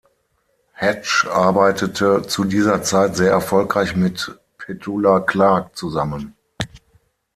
Hatch 0.73 1.27
arbeitete 1.27 2.23
zu 2.25 2.43
dieser 2.45 2.81
Zeit 2.81 3.15
sehr 3.15 3.29
erfolgreich 3.29 3.95
mit 3.95 4.35
Petula 4.57 5.19
Clark 5.19 5.77
zusammen. 5.77 6.33